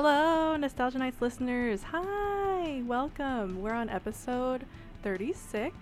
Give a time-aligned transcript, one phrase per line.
[0.00, 1.82] Hello, Nostalgia Nights listeners.
[1.82, 3.60] Hi, welcome.
[3.60, 4.64] We're on episode
[5.02, 5.74] 36.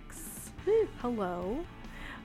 [1.03, 1.63] Hello.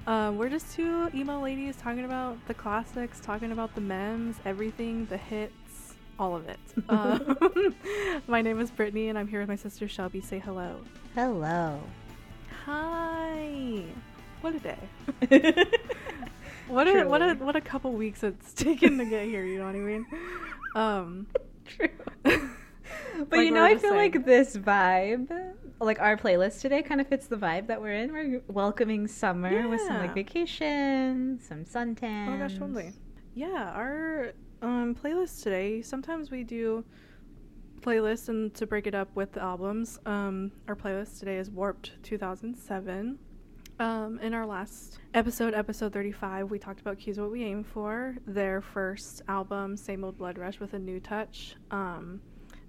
[0.07, 5.05] Um, we're just two emo ladies talking about the classics, talking about the memes, everything,
[5.11, 6.59] the hits, all of it.
[6.89, 7.77] Um,
[8.27, 10.23] my name is Brittany, and I'm here with my sister Shelby.
[10.23, 10.79] Say hello.
[11.15, 11.79] Hello.
[12.65, 13.83] Hi.
[14.41, 14.79] What a day.
[16.69, 19.45] What a what a what a couple weeks it's taken to get here.
[19.45, 20.07] You know what I mean?
[20.75, 21.27] Um,
[21.77, 21.89] True.
[22.23, 22.41] but
[23.31, 23.95] Like you know, I feel saying.
[23.95, 28.13] like this vibe, like our playlist today, kind of fits the vibe that we're in.
[28.13, 32.29] We're welcoming summer with some like vacation, some suntan.
[32.29, 32.93] Oh my gosh, totally.
[33.35, 35.83] Yeah, our um, playlist today.
[35.83, 36.85] Sometimes we do
[37.81, 41.93] playlists, and to break it up with the albums, um, our playlist today is Warped
[42.03, 43.19] 2007.
[43.83, 47.65] Um, in our last episode, episode 35, we talked about Cute Is What We Aim
[47.65, 51.57] For, their first album, Same Old Blood Rush with a New Touch.
[51.73, 52.21] Um,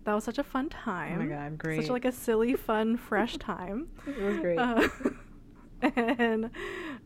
[0.05, 1.13] that was such a fun time.
[1.13, 1.29] Oh time.
[1.29, 1.81] my god, great.
[1.83, 3.89] Such like a silly, fun, fresh time.
[4.07, 4.57] it was great.
[4.57, 4.89] Uh,
[5.95, 6.49] and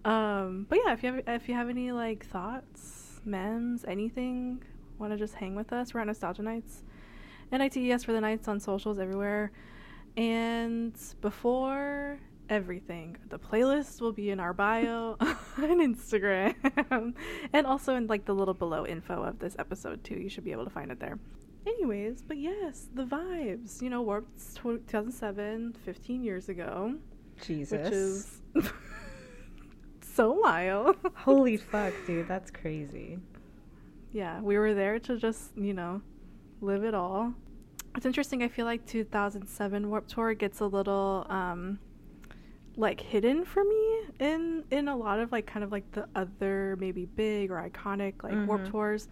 [0.05, 4.63] um, but yeah, if you have if you have any like thoughts, memes, anything,
[4.99, 6.81] want to just hang with us, we're at Nostalgia Nights,
[7.51, 9.51] N I T E S for the nights on socials everywhere.
[10.15, 12.19] And before
[12.49, 17.13] everything, the playlist will be in our bio on Instagram,
[17.53, 20.15] and also in like the little below info of this episode too.
[20.15, 21.19] You should be able to find it there.
[21.65, 23.81] Anyways, but yes, the vibes.
[23.81, 26.95] You know, Warped 2007, 15 years ago
[27.41, 27.71] Jesus.
[27.71, 28.41] which is
[30.01, 30.95] so wild.
[31.15, 33.19] Holy fuck, dude, that's crazy.
[34.11, 36.01] yeah, we were there to just, you know,
[36.61, 37.33] live it all.
[37.95, 38.43] It's interesting.
[38.43, 41.79] I feel like 2007 Warped Tour gets a little um
[42.77, 46.77] like hidden for me in in a lot of like kind of like the other
[46.79, 48.71] maybe big or iconic like Warped Mhm.
[48.71, 49.07] Tours.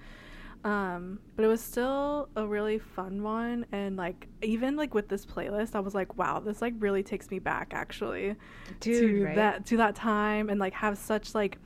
[0.64, 5.24] Um, but it was still a really fun one and like even like with this
[5.24, 8.36] playlist I was like wow this like really takes me back actually
[8.80, 9.36] Dude, to right?
[9.36, 11.60] that to that time and like have such like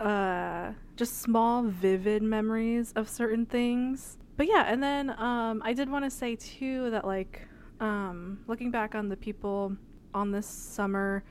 [0.00, 5.88] uh just small vivid memories of certain things but yeah and then um i did
[5.88, 7.46] want to say too that like
[7.80, 9.76] um looking back on the people
[10.16, 11.22] on this summer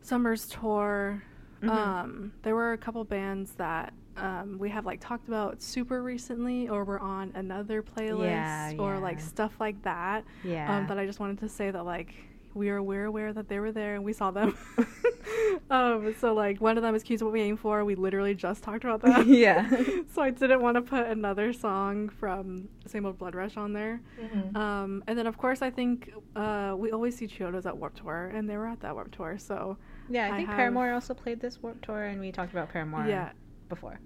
[0.00, 1.22] summer's tour
[1.62, 1.68] Mhm.
[1.68, 6.68] um there were a couple bands that um, we have like talked about super recently
[6.68, 10.76] or we're on another playlist Yeah, or like stuff like that yeah.
[10.76, 12.12] um, that I just wanted to say that like
[12.52, 14.56] we are we're aware that they were there and we saw them.
[15.70, 18.34] um, so like one of them is "Cute Is What We Aim For." We literally
[18.34, 19.26] just talked about that.
[19.26, 19.68] Yeah.
[20.14, 24.00] so I didn't want to put another song from Same Old Blood Rush on there.
[24.20, 24.56] Mhm.
[24.56, 28.32] Um, and then of course I think uh, we always see Chiodos at Warped Tour,
[28.34, 29.36] and they were at that Warped Tour.
[29.38, 29.76] So
[30.08, 32.70] yeah, I I think have- Paramore also played this Warped Tour, and we talked about
[32.70, 33.30] Paramore yeah,
[33.68, 34.00] before.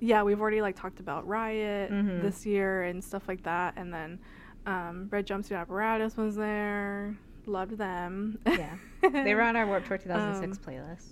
[0.00, 2.22] yeah, we've already like talked about Riot Mhm.
[2.22, 4.18] this year and stuff like that, and then
[4.66, 7.16] um, Red Jumpsuit Apparatus was there.
[7.50, 8.38] Loved them.
[8.46, 8.74] Yeah.
[9.02, 11.06] They were on our Warped Tour 2006 Um, playlist.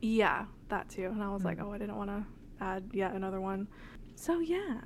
[0.00, 1.06] Yeah, that too.
[1.06, 1.64] And I was like, Mm.
[1.66, 2.24] oh, I didn't want to
[2.60, 3.68] add yet another one.
[4.16, 4.80] So yeah,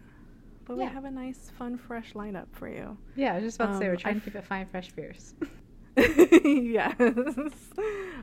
[0.67, 2.97] but we have a nice, fun, fresh lineup for you.
[3.17, 4.67] Yeah, I was just about to say um, we're trying f- to keep it fine,
[4.67, 5.35] fresh, fierce.
[5.97, 6.95] yes.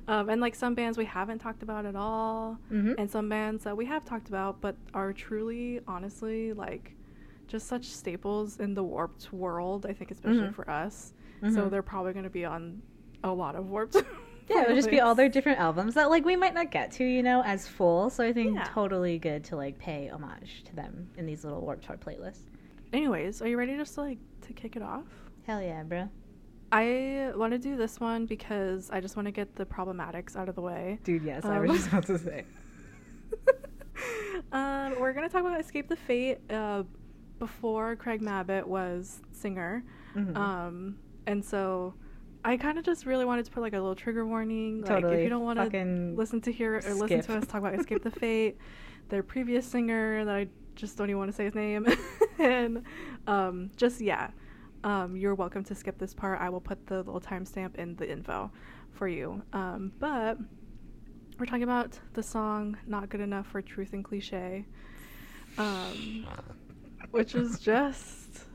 [0.08, 2.94] um, and like some bands we haven't talked about at all, mm-hmm.
[2.98, 6.96] and some bands that we have talked about, but are truly, honestly, like
[7.48, 9.86] just such staples in the warped world.
[9.86, 10.54] I think, especially Mhm.
[10.56, 11.14] for us.
[11.54, 11.70] So Mhm.
[11.72, 12.82] they're probably going to be on
[13.24, 13.96] a lot of warped.
[14.50, 16.92] yeah, it would just be all their different albums that like we might not get
[16.94, 18.10] to, you know, as full.
[18.10, 18.64] So I think Yeah.
[18.74, 22.44] totally good to like pay homage to them in these little warped Tour playlists.
[22.94, 25.06] Anyways, are you ready just to like to kick it off?
[25.46, 26.10] Hell yeah, bro.
[26.72, 30.50] I want to do this one because I just want to get the problematics out
[30.50, 31.00] of the way.
[31.04, 32.44] Dude, yes, I was just about to say.
[34.52, 36.40] um, we're gonna talk about Escape the Fate.
[36.52, 36.84] Uh,
[37.38, 39.84] before Craig Mabbitt was singer,
[40.16, 40.36] Mhm.
[40.38, 40.98] um,
[41.28, 41.94] and so
[42.46, 44.82] I kind of just really wanted to put like a little trigger warning.
[44.82, 45.66] Like, if you don't want to
[46.16, 48.60] listen to hear or listen to us talk about Escape the Fate,
[49.10, 51.88] their previous singer that I just don't even want to say his name,
[52.40, 52.84] and
[53.26, 54.30] um, just yeah,
[54.84, 56.40] um, you're welcome to skip this part.
[56.40, 58.52] I will put the little timestamp in the info
[58.92, 59.42] for you.
[59.52, 60.38] Um, but
[61.40, 64.66] we're talking about the song "Not Good Enough for Truth in Cliche,"
[65.58, 66.28] um,
[67.10, 68.46] which is just.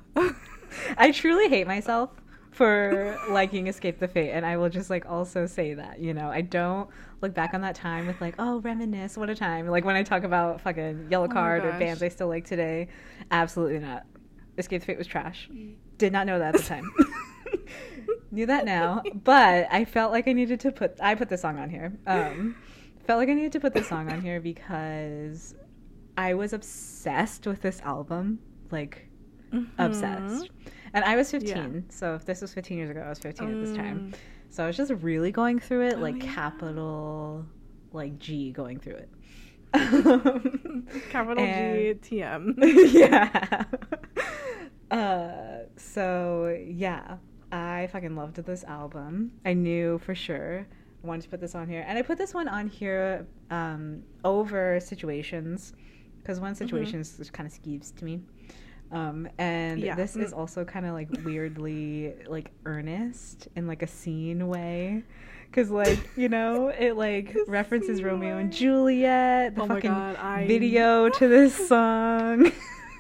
[0.96, 2.10] I truly hate myself
[2.50, 6.28] for liking Escape the Fate, and I will just like also say that you know
[6.28, 6.88] I don't
[7.20, 10.02] look back on that time with like oh reminisce what a time like when I
[10.02, 12.88] talk about fucking Yellow Oh Card or bands I still like today,
[13.30, 14.04] absolutely not.
[14.58, 15.48] Escape the Fate was trash.
[15.98, 16.90] Did not know that at the time.
[18.32, 21.58] Knew that now, but I felt like I needed to put I put this song
[21.58, 21.92] on here.
[22.06, 22.56] Um,
[23.06, 25.54] felt like I needed to put this song on here because
[26.16, 28.38] I was obsessed with this album
[28.70, 29.08] like
[29.78, 30.50] obsessed.
[30.92, 31.80] And I was 15, yeah.
[31.88, 34.12] so if this was 15 years ago, I was 15 um, at this time.
[34.12, 34.18] Mm.
[34.50, 36.34] So I was just really going through it, oh, like yeah.
[36.34, 37.46] capital,
[37.92, 39.08] like G going through it.
[41.10, 42.54] capital and, G TM.
[42.92, 43.64] yeah.
[44.90, 47.16] Uh, so yeah,
[47.52, 49.30] I fucking loved this album.
[49.44, 50.66] I knew for sure
[51.02, 54.02] I wanted to put this on here, and I put this one on here um,
[54.24, 55.74] over situations
[56.18, 57.32] because one situations mm-hmm.
[57.32, 58.20] kind of skeeves to me.
[58.92, 59.94] Um, and yeah.
[59.94, 65.04] this is also kind of like weirdly like earnest in like a scene way
[65.46, 68.40] because like you know it like references romeo way.
[68.40, 70.46] and juliet the oh fucking God, I...
[70.46, 72.50] video to this song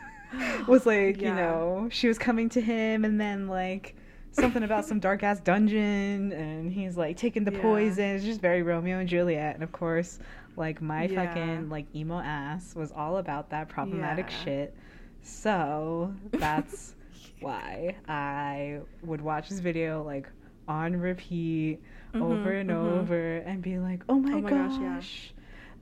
[0.68, 1.28] was like yeah.
[1.28, 3.96] you know she was coming to him and then like
[4.32, 7.62] something about some dark ass dungeon and he's like taking the yeah.
[7.62, 10.20] poison it's just very romeo and juliet and of course
[10.56, 11.24] like my yeah.
[11.24, 14.74] fucking like emo ass was all about that problematic shit
[15.22, 16.94] so that's
[17.40, 20.28] why I would watch this video like
[20.68, 21.80] on repeat
[22.14, 22.98] mm-hmm, over and mm-hmm.
[23.00, 25.32] over and be like, oh my, oh my gosh, gosh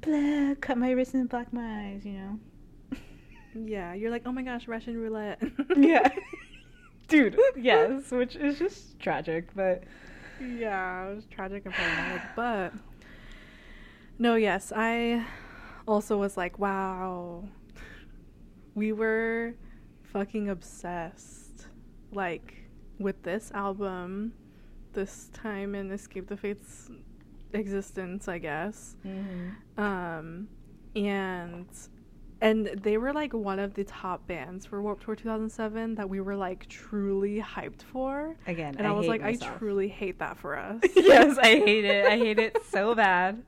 [0.06, 0.48] yeah.
[0.50, 2.38] blah, cut my wrist and black my eyes, you know?
[3.54, 5.42] Yeah, you're like, oh my gosh, Russian roulette.
[5.76, 6.08] yeah.
[7.08, 9.82] Dude, yes, which is just tragic, but.
[10.40, 12.72] Yeah, it was tragic and problematic, but.
[14.18, 15.24] No, yes, I
[15.88, 17.48] also was like, wow,
[18.78, 19.54] we were
[20.02, 21.66] fucking obsessed
[22.12, 22.54] like
[22.98, 24.32] with this album
[24.92, 26.88] this time in escape the fates
[27.52, 29.80] existence i guess mm-hmm.
[29.82, 30.48] um
[30.94, 31.66] and
[32.40, 36.20] and they were like one of the top bands for Warped Tour 2007 that we
[36.20, 38.36] were like truly hyped for.
[38.46, 39.56] Again, and I, I was like, myself.
[39.56, 40.80] I truly hate that for us.
[40.94, 42.06] yes, I hate it.
[42.06, 43.42] I hate it so bad.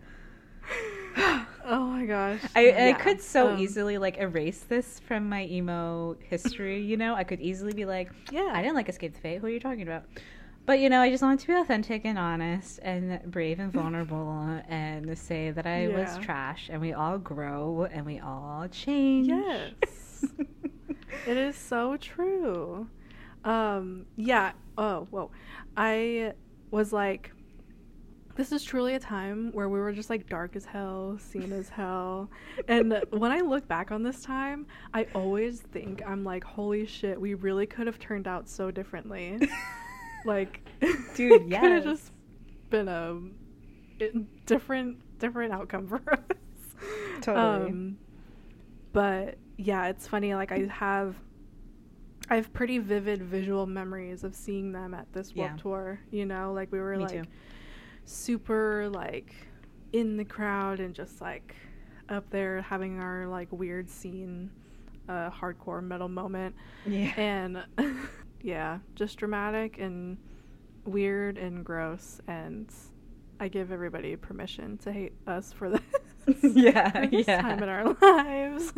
[1.65, 2.41] oh my gosh.
[2.55, 2.87] I, yeah.
[2.87, 7.15] I could so um, easily like erase this from my emo history, you know?
[7.15, 9.41] I could easily be like, yeah, I didn't like Escape the Fate.
[9.41, 10.05] Who are you talking about?
[10.67, 14.61] But you know, I just wanted to be authentic and honest and brave and vulnerable
[14.69, 15.97] and say that I yeah.
[15.97, 19.29] was trash and we all grow and we all change.
[19.29, 20.25] Yes.
[21.27, 22.89] it is so true.
[23.45, 25.31] Um yeah, oh, whoa.
[25.77, 26.35] I
[26.71, 27.33] was like
[28.41, 31.69] this is truly a time where we were just like dark as hell, seen as
[31.69, 32.31] hell.
[32.69, 37.21] And when I look back on this time, I always think I'm like, holy shit,
[37.21, 39.39] we really could have turned out so differently.
[40.25, 40.67] like,
[41.15, 42.13] dude, yeah, could have just
[42.71, 43.21] been a
[44.47, 46.19] different different outcome for us.
[47.21, 47.69] Totally.
[47.69, 47.99] Um,
[48.95, 50.35] but yeah, it's funny.
[50.35, 51.15] Like I have,
[52.31, 55.59] I have pretty vivid visual memories of seeing them at this yeah.
[55.59, 56.01] Tour.
[56.11, 57.13] You know, like we were Me like.
[57.13, 57.25] Too
[58.11, 59.35] super like
[59.93, 61.55] in the crowd and just like
[62.09, 64.51] up there having our like weird scene
[65.09, 66.55] uh hardcore metal moment.
[66.87, 67.13] Yeah.
[67.17, 67.65] And
[68.43, 70.17] yeah, just dramatic and
[70.85, 72.73] weird and gross and
[73.39, 75.81] I give everybody permission to hate us for this.
[76.55, 77.41] yeah, for this yeah.
[77.41, 78.73] time in our lives.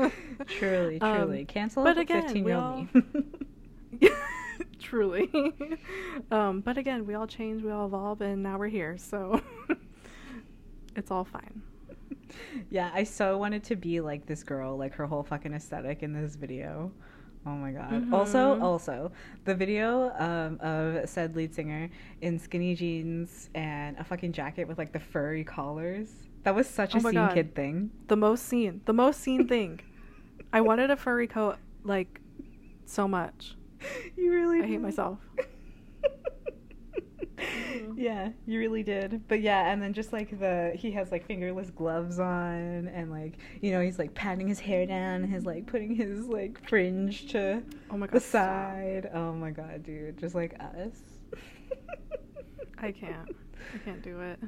[0.47, 1.41] truly, truly.
[1.41, 4.09] Um, Cancel but again, 15 year old me.
[4.83, 5.31] Truly.
[6.31, 8.99] um, but again, we all change, we all evolve, and now we're here.
[8.99, 9.41] So
[10.97, 11.63] it's all fine.
[12.71, 16.13] Yeah, I so wanted to be like this girl, like her whole fucking aesthetic in
[16.13, 16.91] this video.
[17.45, 17.93] Oh my god.
[17.93, 18.15] Mm-hmm.
[18.15, 19.13] Also, also,
[19.45, 24.79] the video um, of said lead singer in skinny jeans and a fucking jacket with
[24.79, 26.09] like the furry collars.
[26.45, 27.35] That was such oh a scene god.
[27.35, 27.91] kid thing.
[28.09, 28.81] The most seen.
[28.85, 29.81] The most seen thing.
[30.53, 32.21] I wanted a furry coat like
[32.85, 33.57] so much.
[34.17, 35.19] you really I hate myself.
[37.97, 39.23] yeah, you really did.
[39.29, 43.39] But yeah, and then just like the he has like fingerless gloves on and like
[43.61, 47.27] you know, he's like patting his hair down, and his like putting his like fringe
[47.33, 49.07] to oh my god, the side.
[49.09, 49.17] Stop.
[49.17, 50.19] Oh my god, dude.
[50.19, 51.01] Just like us.
[52.79, 53.35] I can't.
[53.75, 54.41] I can't do it.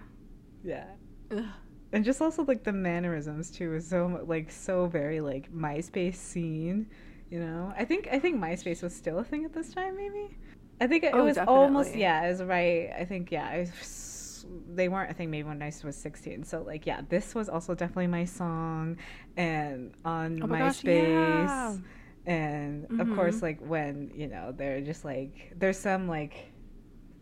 [0.65, 0.87] Yeah.
[1.31, 1.45] Ugh.
[1.93, 6.87] And just also like the mannerisms too is so like so very like MySpace scene
[7.35, 9.97] you know, I think I think MySpace was still a thing at this time.
[9.97, 10.37] Maybe
[10.81, 11.63] I think it, oh, was definitely.
[11.63, 12.25] almost yeah.
[12.25, 12.93] It was right.
[12.97, 13.59] I think yeah.
[13.59, 15.11] Was, they weren't.
[15.11, 16.45] I think maybe when I was sixteen.
[16.45, 18.99] So like yeah, this was also definitely my song,
[19.37, 21.13] and on oh my MySpace.
[21.13, 21.81] Gosh,
[22.25, 22.33] yeah.
[22.33, 23.01] And mm-hmm.
[23.01, 26.53] of course, like when you know, they're just like there's some like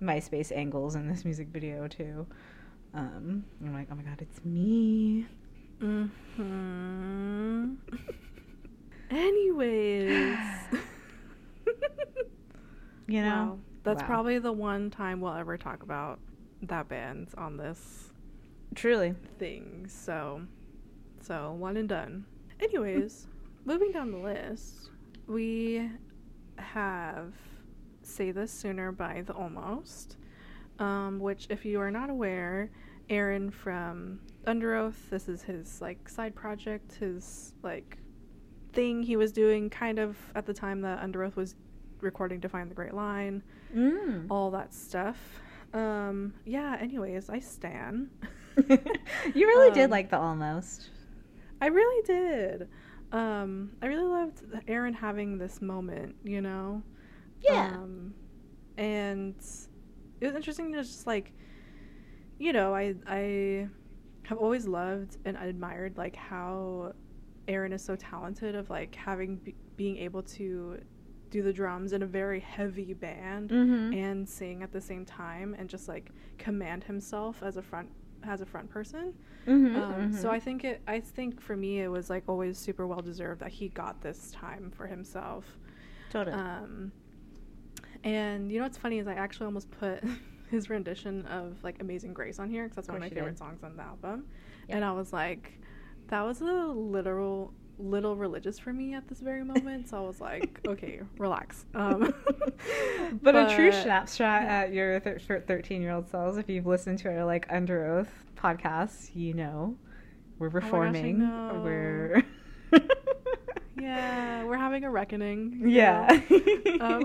[0.02, 2.26] MySpace angles in this music video too.
[2.92, 5.24] Um, I'm like, oh my god, it's me.
[5.80, 6.08] Hmm.
[9.12, 10.38] Anyways.
[13.06, 13.28] you know?
[13.28, 13.58] Wow.
[13.84, 14.06] That's wow.
[14.06, 16.20] probably the one time we'll ever talk about
[16.62, 18.12] that band on this
[18.74, 19.86] truly thing.
[19.88, 20.42] So
[21.20, 22.24] so one and done.
[22.60, 23.26] Anyways,
[23.64, 24.90] moving down the list,
[25.26, 25.88] we
[26.58, 27.34] have
[28.02, 30.16] Say This Sooner by The Almost,
[30.78, 32.70] um, which, if you are not aware,
[33.08, 37.98] Aaron from Underoath, this is his like side project, his like
[38.72, 41.54] thing he was doing kind of at the time that Underoath was
[42.00, 43.42] recording Define the Great Line,
[43.74, 44.26] Mm.
[44.30, 45.40] all that stuff.
[45.72, 48.10] Um, yeah, anyways, I stan.
[48.68, 50.90] you really did Um, like the almost.
[51.60, 52.68] I really did.
[53.12, 56.82] Um, I really loved Aaron having this moment, you know?
[57.40, 57.72] Yeah.
[57.76, 58.14] Um,
[58.76, 59.34] and
[60.20, 61.32] it was interesting to just like,
[62.38, 63.68] you know, I I
[64.24, 66.92] have always loved and admired like how
[67.52, 70.78] Aaron is so talented of like having be- being able to
[71.30, 73.92] do the drums in a very heavy band mm-hmm.
[73.94, 77.88] and sing at the same time and just like command himself as a front
[78.24, 79.14] as a front person.
[79.46, 79.76] mm-hmm.
[79.76, 80.82] Um, So I think it.
[80.86, 84.30] I think for me, it was like always super well deserved that he got this
[84.30, 85.44] time for himself.
[86.10, 86.36] totally.
[86.36, 86.92] Um,
[88.04, 90.02] and you know what's funny is I actually almost put
[90.50, 93.38] his rendition of like "Amazing Grace" on here because that's one of my favorite did.
[93.38, 94.26] songs on the album.
[94.68, 94.76] Yeah.
[94.76, 95.58] And I was like,
[96.12, 99.88] that was a literal little religious for me at this very moment.
[99.88, 101.64] so I was like, okay, relax.
[101.74, 102.12] Um,
[103.22, 104.60] but, a true snapshot yeah.
[104.60, 106.36] at your short thirteen-year-old selves.
[106.36, 109.78] If you've listened to our like Under Oath podcasts, you know
[110.38, 111.18] we're Oh gosh, reforming.
[111.20, 111.62] know.
[111.64, 112.22] we're
[113.80, 115.62] yeah, we're having a reckoning.
[115.66, 116.20] yeah.
[116.78, 117.04] um,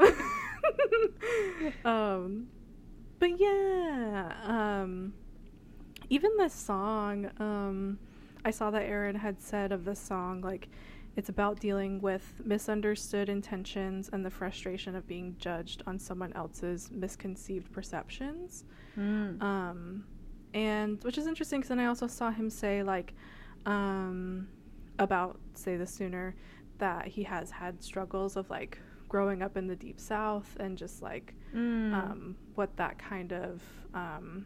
[1.86, 2.48] um,
[3.20, 5.14] but yeah, um,
[6.10, 8.00] even this song, um,
[8.48, 10.70] I saw that Aaron had said of this song, like,
[11.18, 16.90] it's about dealing with misunderstood intentions and the frustration of being judged on someone else's
[16.90, 18.64] misconceived perceptions.
[18.98, 19.42] Mm.
[19.42, 20.06] Um,
[20.54, 23.16] and which is interesting because then I also saw him say, like,
[23.66, 24.48] um,
[24.98, 26.34] about, say, the sooner
[26.78, 31.02] that he has had struggles of, like, growing up in the deep south and just,
[31.02, 31.94] like, Mm.
[31.94, 33.62] um, what that kind of
[33.94, 34.46] um,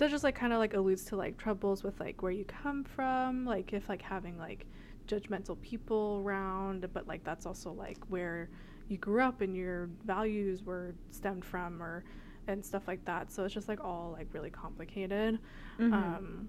[0.00, 2.82] that just like kind of like alludes to like troubles with like where you come
[2.84, 4.66] from like if like having like
[5.06, 8.48] judgmental people around but like that's also like where
[8.88, 12.04] you grew up and your values were stemmed from or
[12.48, 15.38] and stuff like that so it's just like all like really complicated
[15.78, 15.92] Mhm.
[15.92, 16.48] um,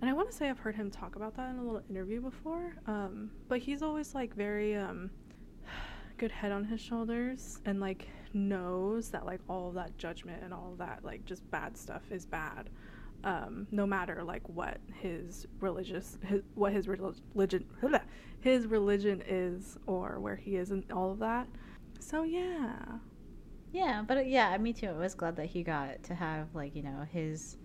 [0.00, 2.20] and I want to say I've heard him talk about that in a little interview
[2.20, 2.74] before.
[2.88, 5.10] Um, but he's always like very um,
[6.18, 10.52] good head on his shoulders and like knows that like all of that judgment and
[10.52, 12.70] all that like just bad stuff is bad.
[13.24, 17.64] Um, no matter like what his religious his, what his religion
[18.40, 21.46] his religion is or where he is and all of that.
[22.00, 22.98] So yeah.
[23.72, 24.88] Yeah, but uh, yeah, me too.
[24.88, 27.56] I was glad that he got to have like you know his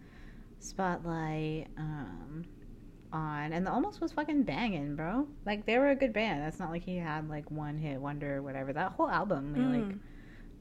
[0.60, 2.46] spotlight um,
[3.12, 5.28] on, and the almost was fucking banging, bro.
[5.46, 6.42] Like they were a good band.
[6.44, 8.74] That's not like he had like one hit wonder or whatever.
[8.74, 10.00] That whole album, we like Mm.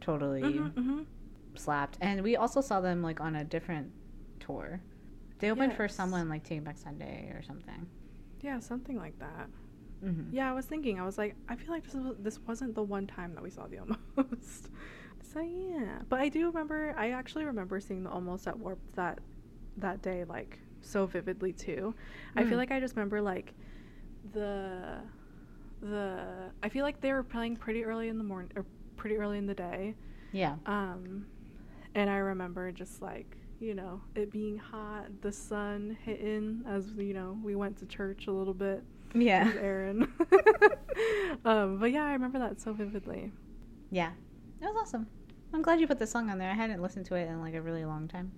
[0.00, 1.06] Totally Mhm, mhm.
[1.54, 1.98] slapped.
[2.00, 3.92] And we also saw them like on a different
[4.40, 4.80] tour.
[5.38, 7.86] They opened for someone like Take Back Sunday or something.
[8.40, 9.48] Yeah, something like that.
[10.04, 10.34] Mm-hmm.
[10.34, 11.00] Yeah, I was thinking.
[11.00, 13.50] I was like, I feel like this was, this wasn't the one time that we
[13.50, 14.68] saw the almost.
[15.32, 16.94] so yeah, but I do remember.
[16.96, 19.18] I actually remember seeing the almost at Warped that
[19.78, 21.94] that day, like so vividly too.
[22.34, 22.48] I Mm.
[22.48, 23.54] feel like I just remember like
[24.32, 25.00] the
[25.80, 26.50] the.
[26.62, 28.64] I feel like they were playing pretty early in the morning or
[28.96, 29.94] pretty early in the day.
[30.32, 30.56] Yeah.
[30.66, 31.26] Um,
[31.94, 37.14] and I remember just like you know it being hot, the sun hitting as you
[37.14, 38.82] know we went to church a little bit
[39.14, 39.46] Yeah.
[39.46, 40.12] with Aaron.
[41.44, 43.32] um, but yeah, I remember that so vividly.
[43.90, 44.10] Yeah.
[44.60, 45.06] that was awesome.
[45.52, 46.50] I'm glad you put the song on there.
[46.50, 48.32] I hadn't listened to it in like a really long time.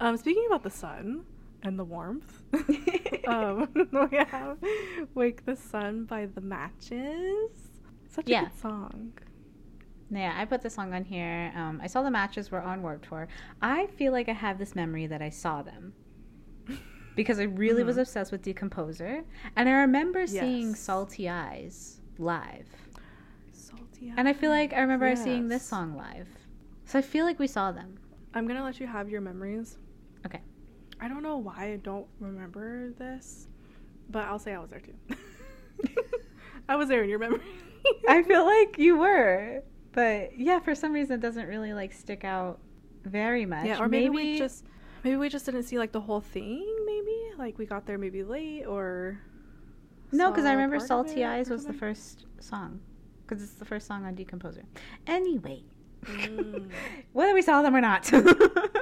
[0.00, 1.24] Um, speaking about the sun
[1.62, 2.42] and the warmth,
[3.28, 3.68] um,
[4.10, 4.58] we have
[5.14, 7.70] "Wake the Sun" by the Matches.
[8.08, 8.44] Such a Yeah.
[8.44, 9.12] good song.
[10.10, 11.52] Yeah, I put the song on here.
[11.54, 13.28] Um, I saw the matches were on Warped Tour.
[13.60, 15.92] I feel like I have this memory that I saw them
[17.14, 18.00] because I really was Mhm.
[18.02, 19.24] obsessed with Decomposer,
[19.56, 22.68] and I remember seeing Salty Eyes live,
[23.52, 24.08] Salty.
[24.10, 24.14] Eyes.
[24.16, 26.28] And I feel like I remember Eyes, seeing this song live.
[26.86, 27.98] So I feel like we saw them.
[28.32, 29.76] I'm gonna let you have your memories.
[30.24, 30.40] Okay.
[31.00, 33.46] I don't know why I don't remember this,
[34.10, 34.94] but I'll say I was there too.
[36.68, 37.40] I was there in your memory.
[38.08, 39.62] I feel like you were,
[39.98, 42.60] but yeah, for some reason it doesn't really like stick out
[43.02, 43.66] very much.
[43.66, 44.64] Yeah, or maybe, we just
[45.02, 46.64] maybe we just didn't see like the whole thing.
[46.86, 49.18] Maybe like we got there maybe late or.
[50.12, 52.78] No, because I remember Salty Eyes was the first song.
[53.26, 54.62] Because it's the first song on Decomposer.
[55.08, 55.64] Anyway,
[56.04, 56.70] Mm.
[57.12, 58.04] whether we saw them or not,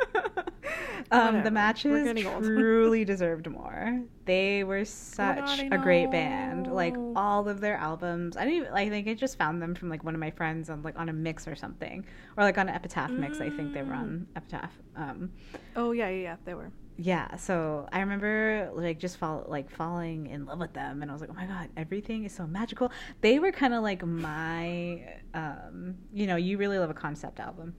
[1.10, 2.04] Um, the matches
[2.42, 4.00] truly deserved more.
[4.24, 6.66] They were such a great band.
[6.72, 8.36] Like all of their albums.
[8.36, 10.68] I didn't even, I think I just found them from like one of my friends
[10.68, 12.04] on like on a mix or something,
[12.36, 13.40] or like on an Epitaph mix.
[13.40, 14.72] I think they were on Epitaph.
[14.96, 15.30] Um,
[15.76, 16.36] Oh yeah, yeah, yeah.
[16.44, 16.72] They were.
[16.96, 17.36] yeah.
[17.36, 21.20] So I remember like just fall like falling in love with them, and I was
[21.20, 22.90] like, oh my god, everything is so magical.
[23.20, 27.74] They were kind of like my, um, you know, you really love a concept album,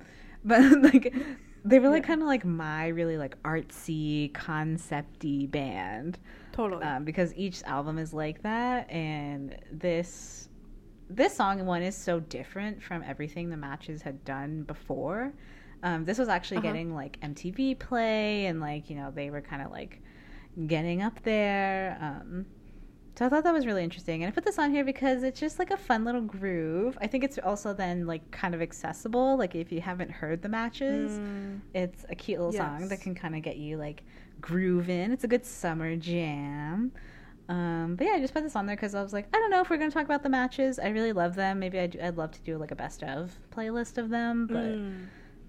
[0.48, 1.14] but like
[1.66, 2.08] they were like Yeah.
[2.08, 6.20] kind of like my really like artsy concepty band
[6.52, 6.84] Totally.
[6.86, 10.50] um, because each album is like that and this
[11.10, 15.34] this song one is so different from everything the matches had done before
[15.84, 16.68] um, this was actually Uh-huh.
[16.70, 20.02] getting like mtv play and like you know they were kind of like
[20.68, 22.46] getting up there um,
[23.18, 24.24] so I thought that was really interesting.
[24.24, 26.98] And I put this on here because it's just like a fun little groove.
[27.02, 29.38] I think it's also then like kind of accessible.
[29.38, 33.16] Like if you haven't heard the matches, Mm, it's a cute little song that can
[33.16, 34.04] kind of get you like
[34.40, 35.12] grooving.
[35.12, 36.92] It's a good summer jam.
[37.50, 39.50] Um, but yeah, I just put this on there because I was like, I don't
[39.50, 40.80] know if we're going to talk about the matches.
[40.80, 41.60] I really love them.
[41.60, 45.06] Maybe I'd, I'd love to do like a best of playlist of them, but mm.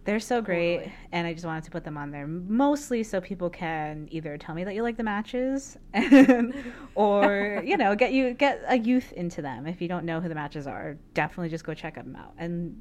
[0.09, 0.77] They're so great.
[0.79, 0.93] Totally.
[1.13, 4.55] And I just wanted to put them on there mostly so people can either tell
[4.55, 6.55] me that you like the matches and,
[6.95, 9.67] or, you know, get you get a youth into them.
[9.67, 12.81] If you don't know who the matches are, definitely just go check them out and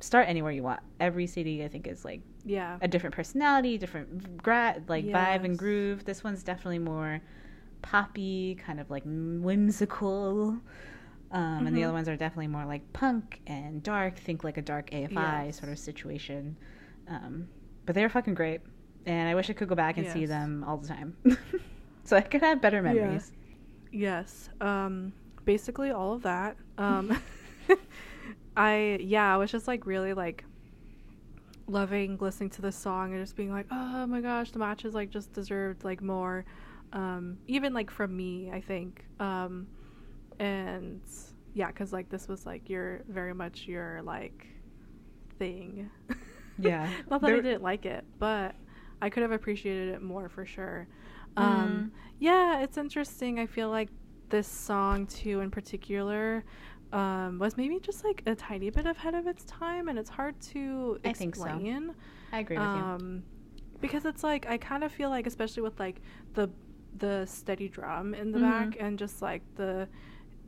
[0.00, 0.80] start anywhere you want.
[0.98, 2.78] Every CD I think is like Yeah.
[2.80, 6.06] a different personality, different gra- like vibe and groove.
[6.06, 7.20] This one's definitely more
[7.82, 10.56] poppy, kind of like whimsical.
[11.32, 14.18] Um, And the other ones are definitely more like punk and dark.
[14.18, 15.10] Think like a dark AFI
[15.46, 15.58] Yes.
[15.58, 16.56] sort of situation.
[17.08, 17.48] Um,
[17.86, 18.60] but they were fucking great,
[19.06, 21.16] and I wish I could go back and see them all the time,
[22.04, 23.32] so I could have better memories.
[23.90, 24.50] Yes.
[24.60, 25.12] Um
[25.44, 26.56] basically all of that.
[26.78, 27.16] Um
[28.56, 30.44] I yeah, I was just like really like
[31.66, 35.10] loving listening to this song and just being like, "Oh my gosh, the matches like
[35.10, 36.44] just deserved like more."
[36.92, 39.04] Um even like from me, I think.
[39.18, 39.66] Um
[40.38, 41.00] and
[41.54, 44.46] yeah, cuz like this was like your very much your like
[45.38, 45.90] thing.
[46.58, 46.92] Yeah.
[47.10, 48.54] Not that I didn't like it, but
[49.00, 50.86] I could have appreciated it more for sure.
[51.36, 51.42] Mm.
[51.42, 53.38] Um, yeah, it's interesting.
[53.40, 53.88] I feel like
[54.28, 56.44] this song too, in particular,
[56.92, 60.38] um, was maybe just like a tiny bit ahead of its time, and it's hard
[60.52, 61.50] to I think so.
[61.50, 61.94] explain.
[62.32, 62.86] I agree with you.
[62.94, 63.22] Um,
[63.80, 66.00] because it's like I kind of feel like, especially with like
[66.34, 66.50] the
[66.98, 68.40] the steady drum in the Mhm.
[68.40, 69.88] back and just like the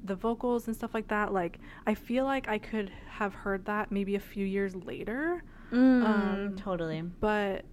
[0.04, 1.32] the vocals and stuff like that.
[1.32, 6.04] Like I feel like I could have heard that maybe a few years later Mm,
[6.04, 7.02] um, totally.
[7.20, 7.64] but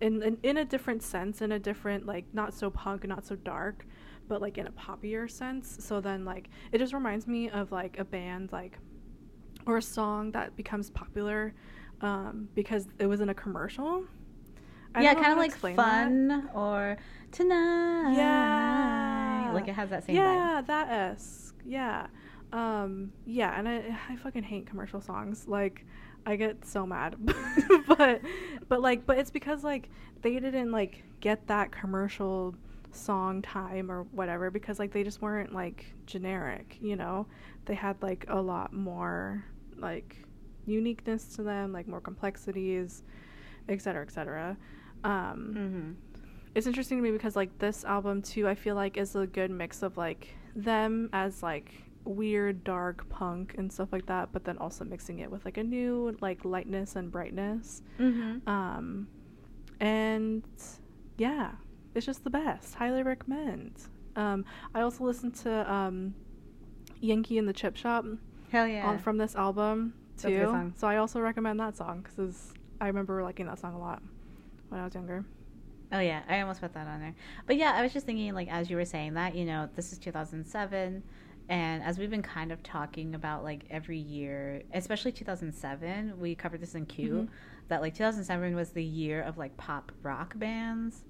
[0.00, 3.36] in, in in a different sense, in a different like not so punk, not so
[3.36, 3.86] dark,
[4.28, 5.76] but like in a poppier sense.
[5.80, 8.78] So then like it just reminds me of like a band like
[9.66, 11.54] or a song that becomes popular
[12.00, 14.04] um, because it was in a commercial.
[14.94, 15.84] I yeah, kind of like explain that.
[15.84, 16.98] fun or
[17.30, 18.14] tonight.
[18.16, 19.50] Yeah.
[19.54, 20.18] like it has that same vibe.
[20.18, 21.41] yeah, that esque.
[21.64, 22.06] Yeah.
[22.52, 25.46] Um, yeah, and I I fucking hate commercial songs.
[25.48, 25.84] Like
[26.26, 27.16] I get so mad.
[27.88, 28.20] but
[28.68, 29.88] but like but it's because like
[30.22, 32.54] they didn't like get that commercial
[32.92, 37.26] song time or whatever because like they just weren't like generic, you know?
[37.64, 39.44] They had like a lot more
[39.78, 40.16] like
[40.66, 43.02] uniqueness to them, like more complexities,
[43.68, 44.56] et cetera, et cetera.
[45.04, 45.90] Um, Mm-hmm.
[46.54, 49.50] it's interesting to me because like this album too i feel like is a good
[49.50, 51.72] mix of like them as like
[52.04, 55.62] weird dark punk and stuff like that but then also mixing it with like a
[55.62, 57.82] new like lightness and brightness.
[57.98, 58.48] Mm-hmm.
[58.48, 59.06] um
[59.80, 60.42] and
[61.18, 61.52] yeah
[61.94, 62.74] it's just the best.
[62.74, 63.72] Highly recommend.
[64.16, 66.14] Um i also listened to um
[67.00, 68.04] yankee in the chip shop
[68.50, 68.86] Hell yeah.
[68.86, 70.72] on, from this album That's a good too.
[70.76, 74.02] so i also recommend that song because i remember liking that song a lot
[74.68, 75.24] when i was younger
[75.92, 77.14] Oh yeah, I almost put that on there.
[77.46, 79.92] But yeah, I was just thinking like as you were saying that, you know, this
[79.92, 81.02] is 2007
[81.48, 86.60] and as we've been kind of talking about like every year, especially 2007, we covered
[86.62, 87.28] this in Q Mhm.
[87.68, 91.04] that like 2007 was the year of like pop rock bands.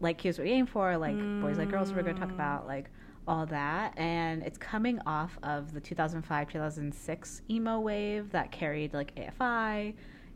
[0.00, 2.30] Like Cute Is What We Aim For, like Boys Like Girls we're going to talk
[2.30, 2.34] Mm.
[2.34, 2.90] about like
[3.28, 9.14] all that and it's coming off of the 2005 2006 emo wave that carried like
[9.16, 9.94] AFI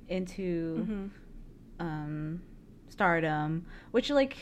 [0.09, 1.11] into Mhm.
[1.85, 2.43] um,
[2.97, 4.37] Stardom, which like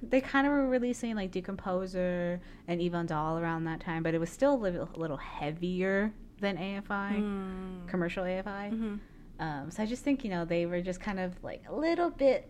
[0.00, 2.38] they kind of were releasing like Decomposer
[2.68, 6.12] and Yvonne Doll around that time, but it was still a little, a little heavier
[6.40, 7.88] than AFI, Mm.
[7.88, 8.70] commercial AFI.
[8.72, 8.98] Mhm.
[9.40, 12.10] Um, so I just think you know they were just kind of like a little
[12.10, 12.48] bit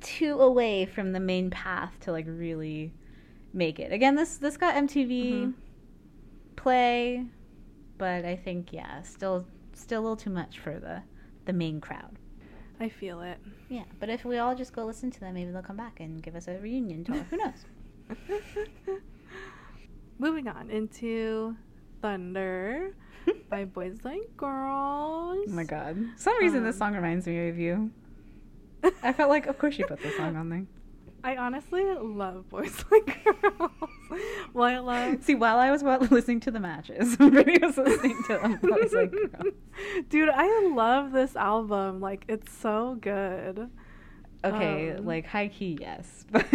[0.00, 2.92] too away from the main path to like really
[3.52, 3.92] make it.
[3.92, 5.54] Again, this this got MTV Mhm.
[6.56, 7.24] play,
[7.98, 11.02] but I think yeah, still still a little too much for the
[11.44, 12.18] the main crowd.
[12.78, 13.38] I feel it.
[13.68, 16.22] Yeah, but if we all just go listen to them, maybe they'll come back and
[16.22, 17.26] give us a reunion tour.
[17.30, 17.64] Who knows?
[20.18, 21.56] Moving on into
[22.02, 22.94] Thunder
[23.50, 25.46] by Boys Like Girls.
[25.48, 25.96] Oh my god.
[26.16, 27.90] For some reason this Um, song reminds me of you.
[29.02, 30.64] I felt like, of course you put this song on there.
[31.26, 33.70] I honestly love Boys Like Girls.
[34.54, 35.22] well, I love.
[35.24, 38.40] See, while I was listening to the matches, Brittany was listening to.
[38.42, 38.48] I
[38.92, 39.50] like, girl.
[40.08, 42.00] Dude, I love this album.
[42.00, 43.68] Like, it's so good.
[44.44, 46.46] okay, Um, like high key, yes, but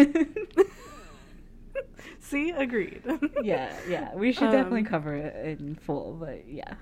[2.19, 3.01] See, agreed.
[3.43, 6.13] yeah, yeah, we should definitely Um, cover it in full.
[6.19, 6.75] But yeah,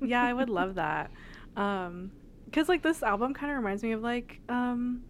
[0.00, 1.10] yeah, I would love that.
[1.56, 2.12] Um,
[2.52, 5.02] cause like this album kind of reminds me of like, um,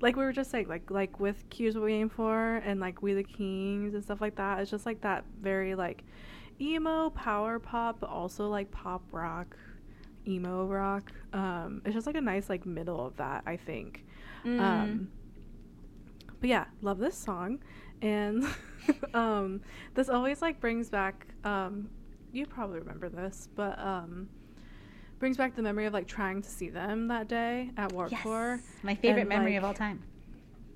[0.00, 2.80] like we were just saying, like like with "Cute Is What We Aim For" and
[2.80, 4.60] like "We the Kings" and stuff like that.
[4.60, 6.04] It's just like that very like
[6.60, 9.56] emo power pop, but also like pop rock,
[10.26, 11.12] emo rock.
[11.32, 14.04] Um, it's just like a nice like middle of that, I think.
[14.44, 14.60] Mm.
[14.60, 15.10] Um,
[16.40, 17.58] but yeah, love this song,
[18.00, 18.46] and
[19.14, 19.60] um,
[19.94, 21.26] this always like brings back.
[21.44, 21.90] Um,
[22.32, 24.28] you probably remember this, but um,
[25.20, 28.22] brings back the memory of like trying to see them that day at Warped yes,
[28.22, 28.60] Tour.
[28.82, 30.02] my favorite and, memory of all time.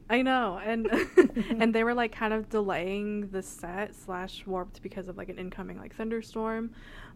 [0.08, 0.86] I know, and
[1.58, 5.38] and they were like kind of delaying the set slash warped because of like an
[5.38, 6.70] incoming like thunderstorm.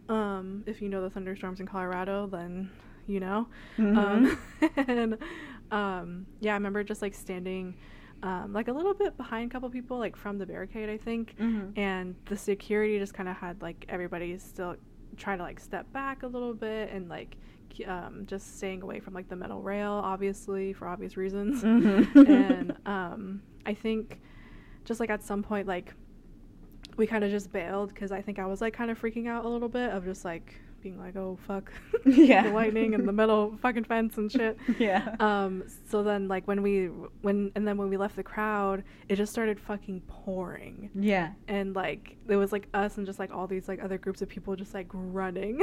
[0.09, 2.71] Um, if you know the thunderstorms in Colorado, then
[3.07, 3.47] you know.
[3.79, 4.39] Um,
[4.77, 5.19] and
[5.71, 7.77] um, yeah, I remember just like standing
[8.23, 11.37] um, like a little bit behind a couple people, like from the barricade, I think.
[11.39, 11.77] Mhm.
[11.77, 14.77] And the security just kind of had like everybody still
[15.19, 17.37] try to like step back a little bit and like
[17.87, 21.63] um, just staying away from like the metal rail, obviously for obvious reasons.
[21.63, 22.29] Mhm.
[22.29, 24.21] and um, I think
[24.85, 25.95] just like at some point, like
[26.97, 29.45] we kind of just bailed because I think I was like kind of freaking out
[29.45, 31.73] a little bit of just like being like, oh fuck,
[32.05, 32.43] Yeah.
[32.49, 34.59] the lightning and the metal fucking fence and shit.
[34.79, 35.17] Yeah.
[35.21, 35.65] Um.
[35.89, 36.87] So then, like when we
[37.23, 41.33] when and then when we left the crowd, it just started fucking pouring, yeah.
[41.49, 44.29] and like it was like us and just like all these like other groups of
[44.29, 45.61] people just like running,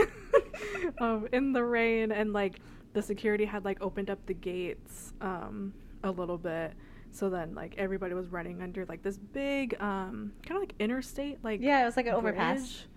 [1.00, 2.60] um, in the rain, and like
[2.94, 5.74] the security had like opened up the gates, um,
[6.04, 6.74] a little bit.
[7.12, 11.42] So then, like everybody was running under like this big, um, kind of like interstate,
[11.44, 12.88] like Yeah, it was like an overpass.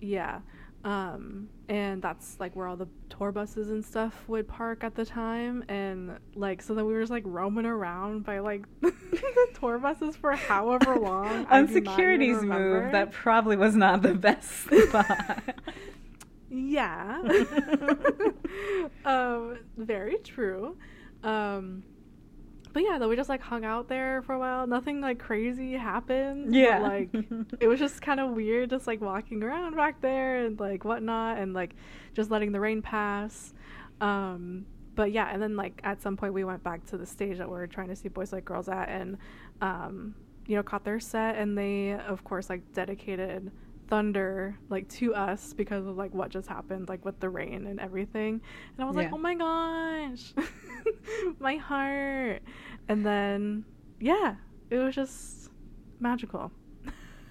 [0.00, 0.40] Yeah.
[0.84, 5.04] Um, and that's like where all the tour buses and stuff would park at the
[5.04, 5.64] time.
[5.68, 8.92] And like, so then we were just like roaming around by like the
[9.54, 11.46] tour buses for however long.
[11.46, 14.50] On do not even security's move, that probably was not the best
[14.88, 15.42] spot.
[16.50, 17.22] Yeah.
[19.04, 20.76] um, very true.
[21.22, 21.84] Um,
[22.72, 24.66] but yeah, though we just like hung out there for a while.
[24.66, 26.46] Nothing like crazy happened.
[26.46, 26.78] but, Yeah.
[26.80, 27.10] like
[27.60, 31.38] it was just kind of weird, just like walking around back there and like whatnot,
[31.38, 31.74] and like
[32.14, 33.52] just letting the rain pass.
[34.00, 37.38] Um, but yeah, and then like at some point we went back to the stage
[37.38, 39.16] that we are trying to see Boys Like Girls at, and
[39.60, 40.14] um,
[40.46, 43.50] you know caught their set, and they of course like dedicated
[43.92, 47.78] thunder like to us because of like what just happened like with the rain and
[47.78, 48.40] everything
[48.74, 50.32] and i was like oh my gosh
[51.38, 52.40] my heart
[52.88, 53.62] and then
[54.00, 54.34] yeah
[54.70, 55.50] it was just
[56.00, 56.50] magical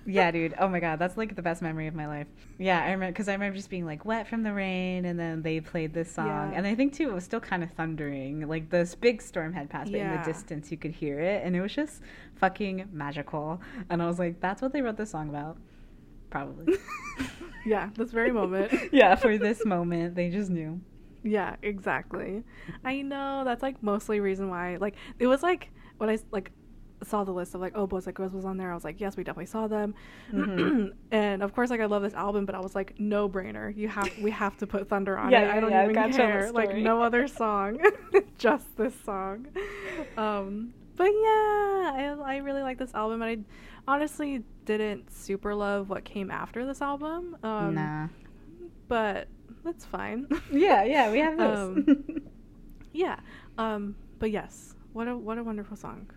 [0.05, 0.53] yeah, dude.
[0.59, 2.27] Oh my god, that's like the best memory of my life.
[2.59, 5.41] Yeah, I remember because I remember just being like wet from the rain, and then
[5.41, 6.57] they played this song, Yeah.
[6.57, 8.47] and I think too it was still kind of thundering.
[8.47, 11.55] Like this big storm had passed, but in the distance you could hear it, and
[11.55, 12.01] it was just
[12.35, 13.61] fucking magical.
[13.89, 15.57] And I was like, that's what they wrote this song about,
[16.31, 16.75] probably.
[17.65, 20.81] yeah this very moment yeah, for this moment, they just knew.
[21.23, 22.43] Yeah, exactly.
[22.83, 24.77] I know that's like mostly reason why.
[24.77, 26.51] Like it was like when I like
[27.03, 28.71] saw the list of like oh boys like girls was on there.
[28.71, 29.93] I was like yes we definitely saw them,
[30.33, 30.93] Mhm.
[31.11, 33.75] and of course like I love this album, but I was like no brainer.
[33.75, 35.45] You have we have to put Thunder on Yeah, it.
[35.47, 36.51] yeah, I don't yeah, even gotta care.
[36.51, 37.79] Like no other song,
[38.39, 39.47] just this song.
[40.17, 43.37] Um, but yeah, I I really like this album, and I
[43.87, 47.35] honestly didn't super love what came after this album.
[47.43, 48.07] Um, nah.
[48.87, 49.27] but
[49.63, 50.27] that's fine.
[50.51, 51.59] Yeah, yeah, we have this.
[51.59, 52.21] Um,
[52.93, 53.19] Yeah.
[53.57, 56.09] Um, but yes, what a what a wonderful song.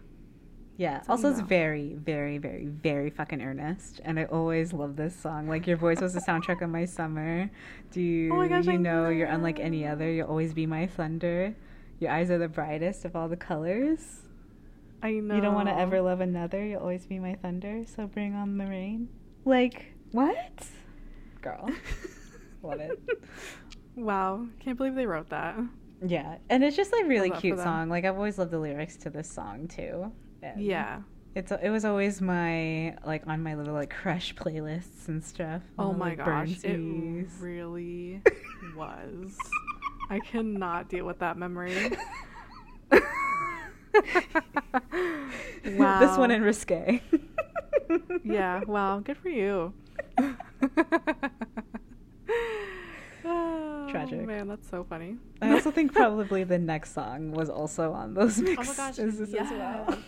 [0.77, 1.03] Yeah.
[1.03, 5.15] Something Also, it's about- very, very, very, very fucking earnest, and I always love this
[5.15, 5.47] song.
[5.49, 7.49] Like your voice was the soundtrack of my summer.
[7.93, 10.11] Do you, Oh gosh, you I know you're unlike any other?
[10.11, 11.55] You'll always be my thunder.
[12.01, 14.23] Your eyes are the brightest of all the colors.
[15.05, 15.35] I know.
[15.37, 16.65] You don't want to ever love another.
[16.65, 17.85] You'll always be my thunder.
[17.95, 19.11] So bring on the rain.
[19.45, 20.67] Like what,
[21.43, 21.69] girl?
[22.63, 22.99] Love it.
[23.95, 25.57] Wow, can't believe they wrote that.
[26.05, 27.91] Yeah, and it's just a really cute song.
[27.91, 30.11] Like I've always loved the lyrics to this song too.
[30.43, 31.03] And Yeah.
[31.35, 35.63] It's it was always my like on my little like crush playlists and stuff.
[35.79, 37.29] Oh the, my like, gosh, it Burnsies.
[37.41, 38.23] really
[38.77, 39.37] was.
[40.09, 41.91] I cannot deal with that memory.
[45.77, 46.01] wow.
[46.01, 47.01] This one in risque.
[48.25, 49.73] yeah, wow, good for you.
[53.27, 54.27] Oh, Tragic.
[54.27, 55.17] Man, that's so funny.
[55.41, 58.99] I also think probably the next song was also on those Oh mixes my gosh,
[58.99, 59.51] as yes.
[59.51, 59.99] well.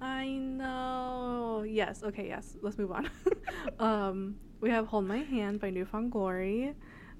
[0.00, 1.64] I know.
[1.66, 2.04] Yes.
[2.04, 2.28] Okay.
[2.28, 2.56] Yes.
[2.62, 3.10] Let's move on.
[3.80, 6.74] um, we have "Hold My Hand" by Newfound Glory.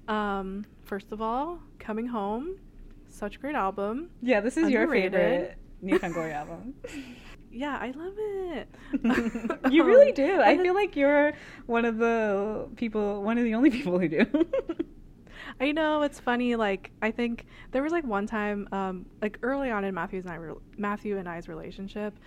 [0.07, 2.55] Um, first of all, "Coming Home,"
[3.15, 4.09] such a great album.
[4.21, 5.11] Yeah, this is your Underrated.
[5.13, 6.73] favorite Newfound Glory album.
[7.57, 8.67] Yeah, I love it.
[9.71, 10.41] you really do.
[10.43, 11.31] I feel like you're
[11.67, 14.25] one of the people, one of the only people who do.
[15.61, 16.57] I know it's funny.
[16.57, 20.33] Like I think there was like one time, um, like early on in Matthew's and
[20.33, 22.19] I, re- Matthew and I's relationship,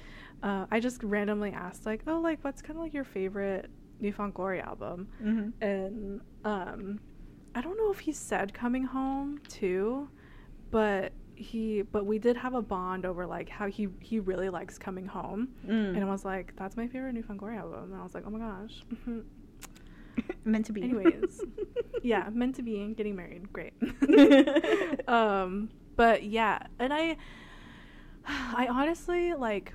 [0.42, 3.68] uh, I just randomly asked like, "Oh, like what's kind of like your favorite
[4.00, 7.00] Newfound Glory album?" hmm And um,
[7.54, 10.08] I don't know if he said "Coming Home" too,
[10.70, 14.76] but he, but we did have a bond over like how he he really likes
[14.78, 15.94] "Coming Home," Mm.
[15.94, 18.30] and I was like, "That's my favorite new Glory album," and I was like, "Oh
[18.30, 18.82] my gosh."
[20.44, 20.82] Meant to be.
[20.82, 21.42] Anyways,
[22.02, 23.72] yeah, meant to be and getting married, great.
[25.08, 27.16] um, but yeah, and I,
[28.26, 29.72] I honestly like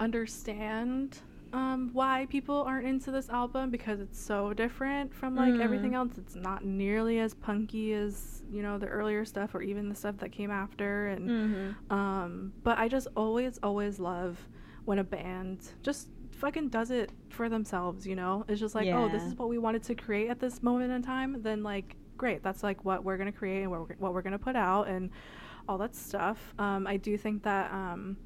[0.00, 1.18] understand
[1.54, 5.60] um why people aren't into this album because it's so different from like Mm.
[5.62, 6.12] everything else.
[6.18, 10.16] It's not nearly as punky as you know the earlier stuff or even the stuff
[10.18, 14.48] that came after, and hmm um, but I just always, always love
[14.84, 18.44] when a band just fucking does it for themselves, you know?
[18.48, 21.02] It's just like, oh, this is what we wanted to create at this moment in
[21.02, 21.42] time.
[21.42, 24.38] Then, like, great, that's like what we're gonna create and what we're, what we're gonna
[24.38, 25.10] put out and
[25.68, 26.52] all that stuff.
[26.58, 28.16] Um, I do think that um,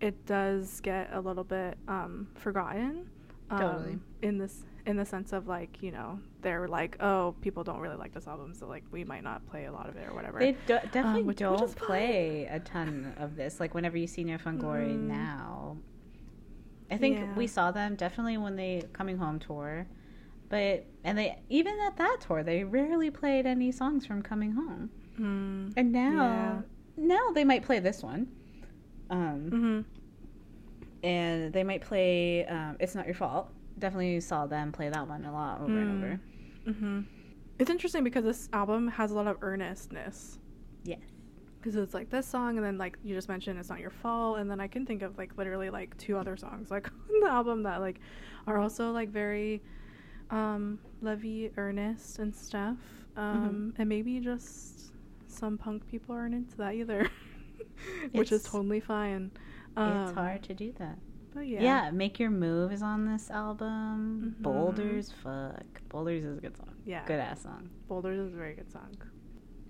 [0.00, 3.08] it does get a little bit um, forgotten.
[3.50, 3.98] Um, Totally.
[4.22, 7.96] In this, in the sense of like, you know, they're like, oh, people don't really
[7.96, 10.38] like this album, so like we might not play a lot of it or whatever.
[10.38, 13.60] They do- definitely which- which don't play a ton of this.
[13.60, 15.06] Like whenever you see Glory Mm.
[15.08, 15.76] now,
[16.90, 17.34] I think Yeah.
[17.34, 19.86] we saw them definitely when they coming home tour,
[20.48, 24.90] but and they even at that tour they rarely played any songs from Coming Home.
[25.18, 25.72] Mm.
[25.76, 26.60] And now, Yeah.
[26.96, 28.28] now they might play this one,
[29.10, 29.80] um, hmm
[31.02, 35.24] and they might play um, "It's Not Your Fault." Definitely saw them play that one
[35.24, 36.04] a lot over and Mm.
[36.04, 36.20] over.
[36.72, 37.00] hmm
[37.58, 40.38] It's interesting because this album has a lot of earnestness.
[40.84, 41.00] Yes.
[41.58, 44.38] Because it's like this song, and then like you just mentioned, it's not your fault,
[44.38, 47.28] and then I can think of like literally like two other songs like on the
[47.28, 48.00] album that like
[48.46, 49.62] are also like very
[50.30, 52.78] um levy earnest and stuff.
[53.16, 54.92] Um and maybe just
[55.28, 57.08] some punk people aren't into that either.
[58.12, 59.30] Which is totally fine.
[59.34, 60.98] it's Um, hard to do that.
[61.34, 61.62] But yeah.
[61.62, 61.90] Yeah.
[61.90, 64.34] Make Your Move is on this album.
[64.38, 64.42] Mhm.
[64.42, 65.64] Boulders, fuck.
[65.88, 66.74] Boulders is a good song.
[66.84, 67.04] Yeah.
[67.06, 67.68] Good ass song.
[67.88, 68.96] Boulders is a very good song.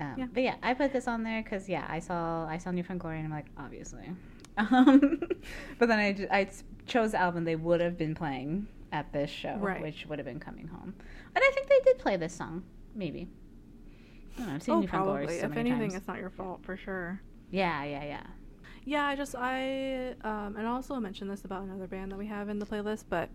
[0.01, 0.27] Um, Yeah.
[0.33, 3.17] But yeah, I put this on there because yeah, I saw I saw Newfound Glory
[3.19, 4.11] and I'm like obviously,
[4.59, 5.21] um,
[5.79, 6.49] but then I, ju- I
[6.87, 9.83] chose the album they would have been playing at this show, Right.
[9.83, 10.95] which would have been Coming Home,
[11.35, 12.63] and I think they did play this song,
[12.95, 13.29] maybe.
[14.37, 15.95] I don't know, I've seen Oh, Newfound Glory so if anything, times.
[15.95, 17.21] it's not your fault for sure.
[17.51, 18.27] Yeah, yeah, yeah.
[18.85, 22.27] Yeah, I just I um and I also mentioned this about another band that we
[22.27, 23.29] have in the playlist, but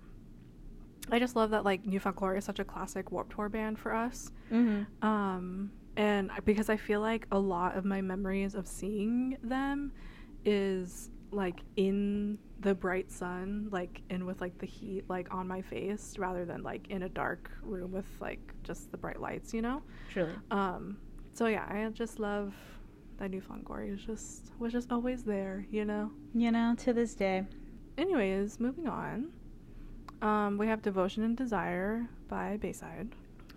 [1.12, 3.94] I just love that like Newfound Glory is such a classic Warped Tour band for
[3.94, 4.32] us.
[4.52, 5.06] Mm-hmm.
[5.06, 9.92] Um and because I feel like a lot of my memories of seeing them
[10.46, 15.62] is like in the bright sun, like and with like the heat like on my
[15.62, 19.62] face rather than like in a dark room with like just the bright lights, you
[19.62, 19.82] know?
[20.12, 20.32] Truly.
[20.50, 20.98] Um,
[21.34, 22.54] so yeah, I just love
[23.22, 26.12] that Newfound Glory was just was just always there, you know.
[26.34, 27.46] You know, to this day.
[27.98, 29.30] Anyways, moving on.
[30.24, 33.10] Um, we have Devotion and Desire by Bayside.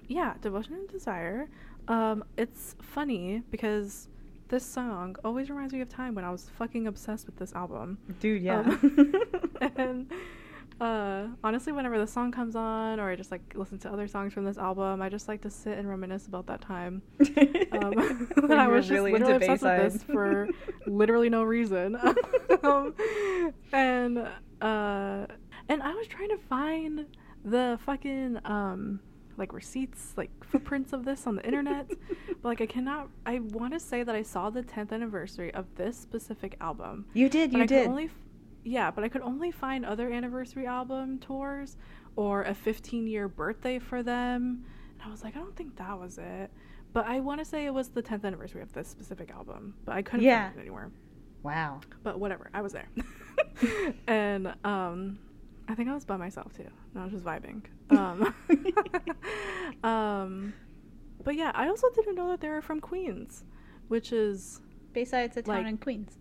[0.07, 1.49] Yeah, Devotion and Desire.
[1.89, 4.09] Um, it's funny because
[4.49, 7.97] this song always reminds me of time when I was fucking obsessed with this album.
[8.21, 8.61] Dude, yeah.
[8.61, 9.15] Um,
[9.77, 10.13] and
[10.81, 14.33] uh, honestly, whenever the song comes on, or I just like listen to other songs
[14.33, 17.03] from this album, I just like to sit and reminisce about that time.
[17.73, 20.49] Um, When I was just literally into obsessed with this for
[20.87, 21.97] literally no reason.
[22.63, 22.95] um,
[23.73, 24.19] and
[24.61, 25.27] uh,
[25.69, 27.07] and I was trying to find
[27.45, 29.01] the fucking um
[29.37, 33.09] like receipts, like footprints of this on the internet, but like I cannot.
[33.27, 37.29] I want to say that I saw the 10th anniversary of this specific album, You
[37.29, 37.89] did, you did.
[37.89, 38.11] only,
[38.65, 41.77] yeah, but I could only find other anniversary album tours
[42.17, 44.65] or a 15 year birthday for them.
[44.95, 46.51] And I was like, I don't think that was it.
[46.93, 49.95] But I want to say it was the 10th anniversary of this specific album, but
[49.97, 50.47] I couldn't Yeah.
[50.49, 50.91] find it anywhere.
[51.43, 51.81] wow.
[52.03, 52.89] But whatever, I was there.
[54.07, 55.19] and um,
[55.69, 56.63] I think I was by myself too.
[56.95, 57.63] And I was just vibing.
[57.91, 58.35] Um,
[59.83, 60.55] um,
[61.23, 63.45] but yeah, I also didn't know that they were from Queens,
[63.89, 64.61] which is
[64.93, 66.19] Bayside's a town Like- in Queens.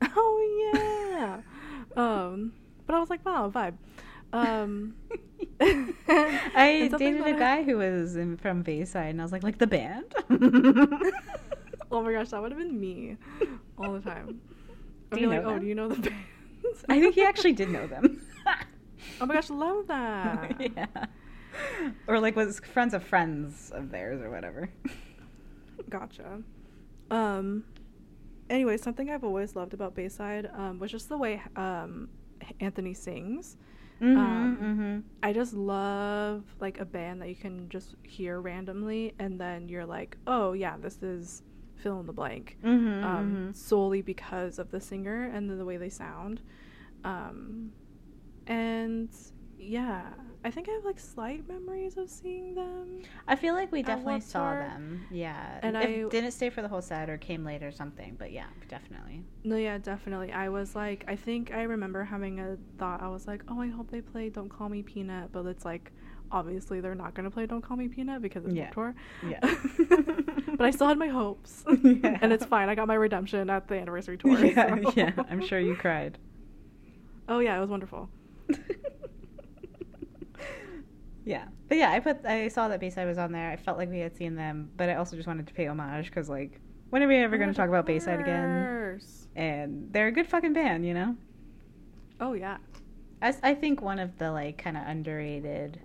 [0.16, 1.40] oh yeah.
[1.96, 2.52] um,
[2.86, 3.74] but I was like, wow, vibe.
[4.32, 4.94] Um,
[5.60, 9.66] I dated a guy who was in, from Bayside, and I was like, like the
[9.66, 10.14] band.
[11.90, 13.16] oh my gosh, that would have been me
[13.78, 14.40] all the time.
[15.10, 15.60] I'd be you like, know oh, them?
[15.60, 16.84] do you know the bands?
[16.88, 18.20] I think he actually did know them.
[19.20, 20.56] oh my gosh, love that.
[20.76, 21.06] yeah.
[22.06, 24.68] Or like was friends of friends of theirs or whatever.
[25.88, 26.42] Gotcha.
[27.10, 27.64] Um.
[28.50, 32.08] Anyway, something I've always loved about Bayside um, was just the way um,
[32.60, 33.56] Anthony sings.
[34.00, 39.40] Mm-hmm, Um, I just love like a band that you can just hear randomly, and
[39.40, 41.42] then you're like, oh yeah, this is
[41.76, 45.76] fill in the blank, mm-hmm, um, solely because of the singer and the, the way
[45.76, 46.40] they sound.
[47.04, 47.72] Um,
[48.46, 49.10] and
[49.58, 50.02] yeah,
[50.44, 53.02] I think I have like slight memories of seeing them.
[53.26, 55.04] I feel like we definitely saw them.
[55.10, 55.58] Yeah.
[55.62, 58.30] And If- I- didn't stay for the whole set or came late or something, but
[58.32, 59.24] yeah, definitely.
[59.44, 60.32] No, yeah, definitely.
[60.32, 63.02] I was like, I think I remember having a thought.
[63.02, 65.90] I was like, oh, I hope they play "Don't Call Me Peanut," but it's like,
[66.30, 68.70] obviously they're not gonna play "Don't Call Me Peanut" because it's Yeah.
[68.70, 68.94] Tour.
[69.28, 69.40] Yeah.
[70.56, 72.18] but I still had my hopes, Yeah.
[72.22, 72.68] and it's fine.
[72.68, 74.38] I got my redemption at the anniversary tour.
[74.44, 76.16] yeah, so- yeah, I'm sure you cried.
[77.28, 78.08] Oh yeah, it was wonderful.
[81.28, 83.50] Yeah, but yeah, I put I saw that Bayside was on there.
[83.50, 86.06] I felt like we had seen them, but I also just wanted to pay homage
[86.06, 86.60] because like,
[86.90, 88.72] when are we ever Oh, going to talk about Bayside again?
[89.36, 91.16] And they're a good fucking band, you know.
[92.20, 92.58] Oh yeah.
[93.20, 95.80] I think one of the like kind of underrated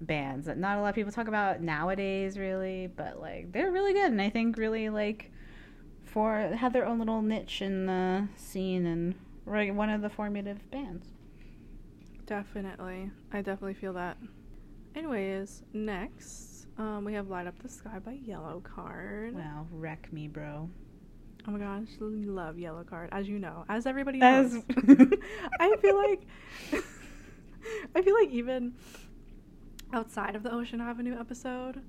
[0.00, 3.94] bands that not a lot of people talk about nowadays really but like they're really
[3.94, 5.30] good and i think really like
[6.04, 9.14] for have their own little niche in the scene and
[9.46, 11.06] really one of the formative bands
[12.26, 13.10] Definitely.
[13.32, 14.16] I definitely feel that.
[14.96, 19.34] Anyways, next, um, we have Light Up the Sky by Yellow Card.
[19.34, 20.70] wow wreck me bro
[21.46, 24.64] Oh my gosh, love Yellow Card, as you know, as everybody As- knows.
[25.60, 26.22] I feel like,
[27.94, 28.72] I feel like even
[29.92, 31.82] outside of the Ocean Avenue episode,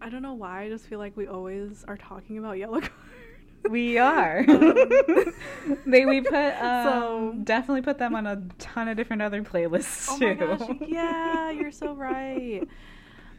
[0.00, 2.92] I don't know why, I just feel like we always are talking about Yellow Card.
[3.68, 5.34] We are Um,
[5.86, 10.06] they we put um, So- definitely put them on a ton of different other playlists
[10.10, 12.62] Oh too my gosh, yeah, you're so right.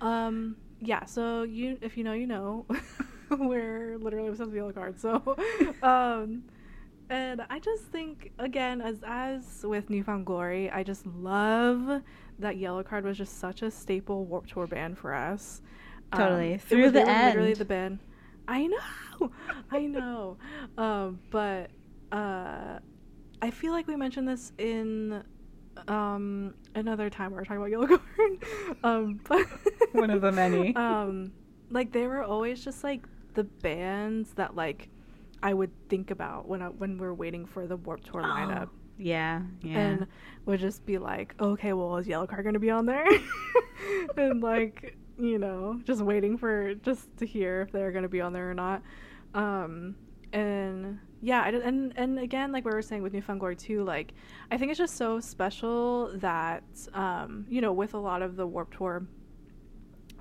[0.01, 2.65] Um, yeah, so you if you know, you know.
[3.31, 5.01] We're literally obsessed with yellow cards.
[5.01, 5.37] So
[5.83, 6.43] um
[7.11, 12.01] and I just think again, as as with Newfound Glory, I just love
[12.39, 15.61] that Yellow Card was just such a staple Warped Tour band for us.
[16.11, 16.53] Um, Totally.
[16.53, 17.99] it Through the were literally the band.
[18.47, 18.77] I know,
[19.71, 20.37] I know.
[20.77, 21.69] Um, but
[22.11, 22.79] uh,
[23.41, 25.23] I feel like we mentioned this in
[25.87, 28.43] um another time we were talking about Yellow Card.
[28.83, 29.45] um, but
[29.93, 30.75] One of the many.
[30.75, 31.31] um,
[31.69, 33.05] like they were always just like
[33.35, 34.89] the bands that like
[35.41, 38.75] I would think about when I, when we're waiting for the Warped Tour lineup, Oh,
[38.97, 40.07] yeah yeah and
[40.45, 43.05] would just be like, okay, well, is Yellow Card gonna be on there?
[44.17, 48.33] and like you know, just waiting for just to hear if they're gonna be on
[48.33, 48.81] there or not.
[49.33, 49.95] Um,
[50.33, 54.13] and yeah, I, and and again, like we were saying with Newfound Glory too, like
[54.51, 56.63] I think it's just so special that
[56.93, 59.05] um, you know, with a lot of the Warped Tour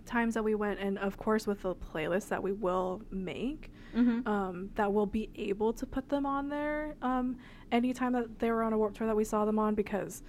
[0.07, 4.27] times that we went, and of course with the playlist that we will make, Mhm.
[4.27, 7.37] um, that we'll be able to put them on there um,
[7.71, 10.23] anytime that they were on a Warped Tour that we saw them on because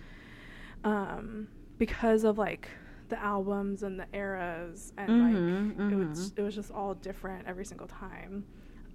[0.83, 2.69] um, because of like
[3.09, 6.37] the albums and the eras and Mhm, like it was mhm.
[6.37, 8.45] it was just all different every single time.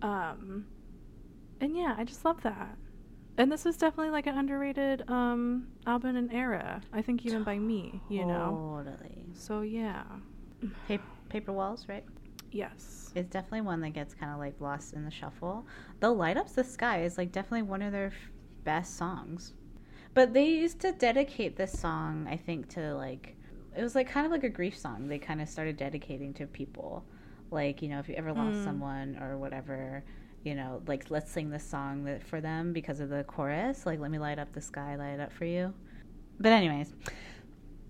[0.05, 0.67] Um,
[1.61, 2.77] and yeah, I just love that.
[3.37, 6.81] And this is definitely like an underrated um, album and era.
[6.93, 8.83] I think even by me, you know.
[8.85, 9.25] Totally.
[9.33, 10.05] So yeah,
[10.87, 12.05] Pa- paper walls, right?
[12.53, 13.11] yes.
[13.17, 15.67] It's definitely one that gets kind of like lost in the shuffle.
[16.01, 18.14] Though "Light Up's the Sky" is like definitely one of their f-
[18.64, 19.55] best songs.
[20.14, 23.37] But they used to dedicate this song, I think, to like
[23.77, 25.09] it was like kind of like a grief song.
[25.09, 27.05] They kind of started dedicating to people,
[27.55, 28.64] like you know, if you ever lost Mm.
[28.64, 30.05] someone or whatever.
[30.43, 33.87] You know, like let's sing this song that for them because of the chorus.
[33.87, 35.72] Like, let me light up the sky, light it up for you.
[36.39, 36.93] But anyways,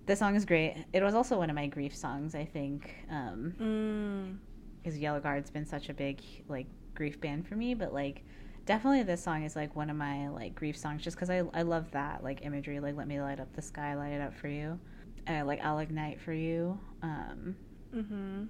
[0.06, 0.76] the song is great.
[0.92, 2.94] It was also one of my grief songs, I think.
[3.10, 4.38] Um, Mm.
[4.82, 8.22] because Yellow Card's been such a big like grief band for me, but like
[8.66, 11.62] definitely this song is like one of my like grief songs just because I I
[11.62, 14.46] love that like imagery like let me light up the sky, light it up for
[14.48, 14.78] you,
[15.26, 16.78] uh, like I'll ignite for you.
[17.02, 17.56] Um,
[17.92, 18.48] Mhm.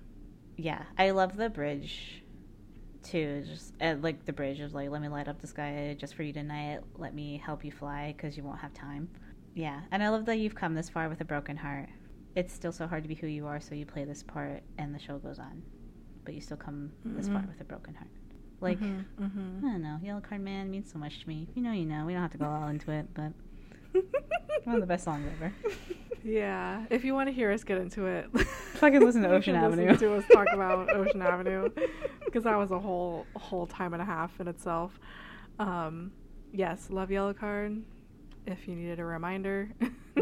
[0.57, 2.22] Yeah, I love the bridge
[3.02, 3.44] too.
[3.46, 6.22] Just uh, like the bridge of like let me light up the sky just for
[6.22, 6.80] you tonight.
[6.96, 9.09] Let me help you fly because you won't have time.
[9.55, 11.88] Yeah, and I love that you've come this far with a broken heart.
[12.36, 14.92] it's still so hard to be who you are, so you play this part and
[14.92, 15.62] the show goes on.
[16.24, 17.48] But you still come this far Mhm.
[17.48, 18.11] with a broken heart.
[18.61, 19.61] Like, Mhm, I mhm.
[19.61, 21.46] don't know, Yellow Card Man means so much to me.
[21.55, 22.07] You know, you know.
[22.07, 23.32] We don't have to go all into it, but
[24.64, 25.53] one of the best songs ever.
[26.24, 28.30] yeah, if you want to hear us get into it,
[28.74, 29.90] Fucking listen to Ocean Avenue.
[29.90, 31.68] Listen to us talk about Ocean Avenue
[32.24, 34.99] because that was a whole whole time and a half in itself.
[35.59, 36.12] Um,
[36.53, 37.82] yes, love Yellow Card.
[38.47, 39.70] If you needed a reminder,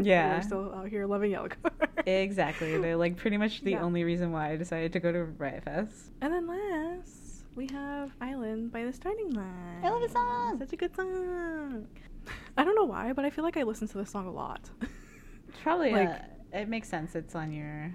[0.01, 0.37] Yeah.
[0.37, 1.89] we're still out here loving Yellow Card.
[2.07, 2.79] Exactly.
[2.79, 3.83] They're like pretty much the Yeah.
[3.83, 6.12] only reason why I decided to go to Riot Fest.
[6.20, 9.81] And then last, we have Island by the Starting Line.
[9.83, 10.59] I love this song.
[10.59, 11.89] Such a good song.
[12.57, 14.68] I don't know why, but I feel like I listen to this song a lot.
[15.62, 16.18] Probably Like- uh
[16.55, 17.14] it makes sense.
[17.14, 17.95] It's on your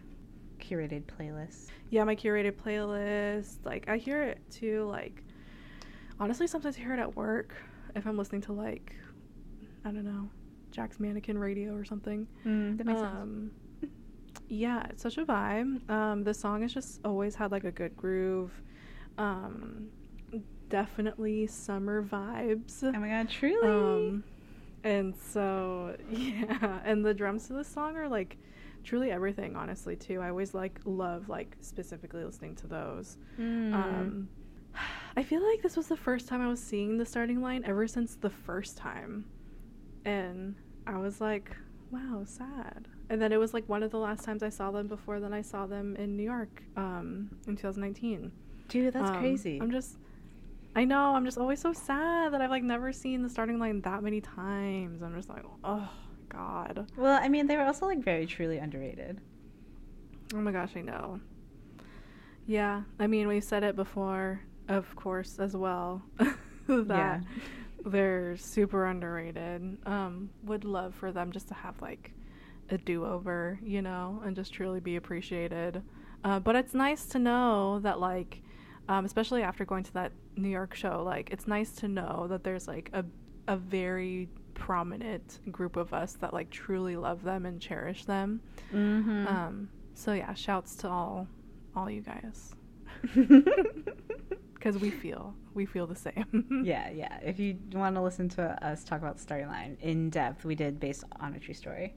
[0.59, 1.67] curated playlist.
[1.91, 3.57] yeah, my curated playlist.
[3.63, 4.85] Like I hear it too.
[4.89, 5.21] Like
[6.19, 7.53] honestly, sometimes I hear it at work
[7.95, 8.95] if I'm listening to like
[9.85, 10.27] I don't know
[10.71, 12.27] Jack's Mannequin Radio or something.
[12.47, 13.11] Mm, that makes sense.
[13.15, 13.51] um,
[14.47, 15.87] yeah, it's such a vibe.
[15.89, 18.51] Um, the song has just always had like a good groove.
[19.19, 19.87] Um,
[20.69, 22.83] definitely summer vibes.
[22.83, 23.67] Oh my god, truly.
[23.67, 24.23] Um,
[24.83, 28.37] and so yeah, and the drums to this song are like
[28.83, 29.55] truly everything.
[29.55, 30.21] Honestly, too.
[30.21, 33.17] I always like love like specifically listening to those.
[33.39, 33.73] Mm.
[33.73, 34.29] Um,
[35.17, 37.87] I feel like this was the first time I was seeing the starting line ever
[37.87, 39.25] since the first time,
[40.05, 40.55] and
[40.85, 41.55] I was like,
[41.91, 42.87] wow, sad.
[43.09, 45.33] And then it was like one of the last times I saw them before then
[45.33, 48.31] I saw them in New York um, in 2019.
[48.67, 49.59] Dude, that's Um, crazy.
[49.61, 49.97] I'm just,
[50.77, 53.81] I know, I'm just always so sad that I've like never seen the starting line
[53.81, 55.01] that many times.
[55.01, 55.89] I'm just like, oh
[56.29, 59.19] god, well, I mean, they were also like very truly underrated.
[60.35, 61.19] oh my gosh, I know.
[62.45, 66.03] Yeah, I mean, we've said it before, of course, as well.
[66.67, 67.23] that
[67.83, 69.79] they're super underrated.
[69.87, 72.13] Um, would love for them just to have like
[72.69, 75.81] a do over, you know, and just truly be appreciated.
[76.23, 78.43] Uh, but it's nice to know that like,
[78.87, 82.43] um, especially after going to that New York show, like it's nice to know that
[82.43, 83.03] there's like a
[83.47, 88.41] a very prominent group of us that like truly love them and cherish them.
[88.73, 89.27] Mm-hmm.
[89.27, 91.27] Um, so yeah, shouts to all
[91.75, 92.55] all you guys
[94.53, 96.61] because we feel we feel the same.
[96.65, 97.19] yeah, yeah.
[97.23, 101.03] If you want to listen to us talk about Storyline in depth, we did based
[101.19, 101.95] on a true story.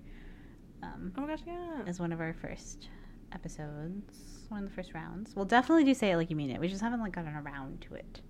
[0.82, 1.82] Um, Oh my gosh, yeah.
[1.86, 2.88] as one of our first
[3.32, 5.32] episodes, one of the first rounds.
[5.36, 6.61] We'll definitely do say it like you mean it.
[6.61, 8.20] We just haven't like gotten around to it.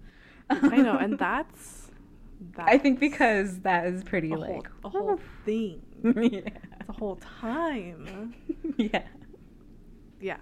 [0.51, 1.91] I know, and that's,
[2.57, 5.83] that's I think because that is pretty a like whole, a whole thing.
[6.03, 6.41] yeah.
[6.89, 8.35] A whole time.
[8.77, 9.03] yeah.
[10.21, 10.37] Yeah.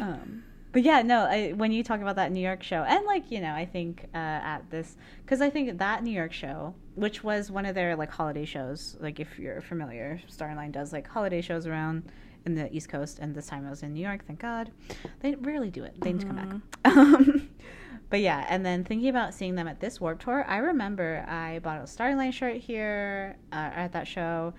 [0.00, 1.20] Um, but yeah, no.
[1.20, 4.04] I, when you talk about that New York show, and like you know, I think
[4.14, 7.96] uh, at this because I think that New York show, which was one of their
[7.96, 12.10] like holiday shows, like if you're familiar, Starting Line does like holiday shows around
[12.44, 14.24] in the East Coast, and this time I was in New York.
[14.26, 14.70] Thank God,
[15.20, 16.00] they rarely do it.
[16.00, 16.96] They need to come back.
[16.96, 17.48] Um,
[18.10, 21.58] but yeah, and then thinking about seeing them at this Warped Tour, I remember I
[21.60, 24.54] bought a Starting Line shirt here uh, at that show.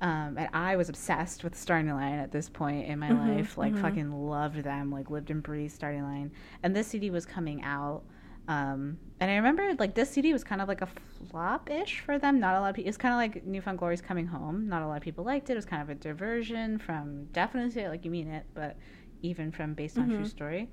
[0.00, 3.56] Um, and I was obsessed with Starting Line at this point in my Mhm, life.
[3.56, 3.80] Like, mhm.
[3.82, 4.90] fucking loved them.
[4.90, 6.32] Like, lived and breathed Starting Line.
[6.64, 8.02] And this CD was coming out.
[8.48, 10.88] Um, and I remember, like, this CD was kind of like a
[11.30, 12.40] flop ish for them.
[12.40, 12.88] Not a lot of people.
[12.88, 14.68] It's kind of like Newfound Glory's Coming Home.
[14.68, 15.52] Not a lot of people liked it.
[15.52, 18.76] It was kind of a diversion from definitely Say It Like You Mean It, but
[19.22, 20.26] even from Based on True Mhm.
[20.28, 20.68] Story.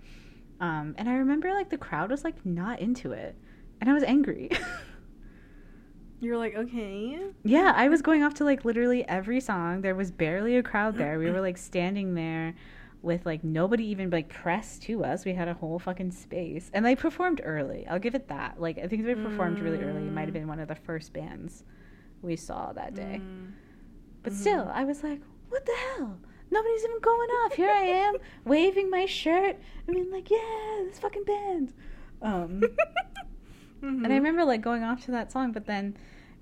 [0.59, 3.35] Um, and I remember, like, the crowd was, like, not into it.
[3.81, 4.49] And I was angry.
[6.21, 7.17] You're like, okay.
[7.43, 9.81] Yeah, I was going off to like literally every song.
[9.81, 11.17] There was barely a crowd there.
[11.17, 12.55] We were like standing there
[13.01, 15.23] with like nobody even like pressed to us.
[15.23, 16.69] We had a whole fucking space.
[16.73, 17.87] And they performed early.
[17.87, 18.59] I'll give it that.
[18.59, 20.07] Like I think they performed really early.
[20.07, 20.33] It might have Mm.
[20.33, 21.63] been one of the first bands
[22.21, 23.21] we saw that day.
[23.23, 23.53] Mm.
[24.21, 24.35] But Mhm.
[24.35, 26.19] still, I was like, what the hell?
[26.51, 27.53] Nobody's even going off.
[27.53, 29.57] Here I am waving my shirt.
[29.87, 31.73] I mean like, yeah, this fucking band.
[32.21, 32.61] Um
[33.81, 35.95] and I remember like going off to that song, but then,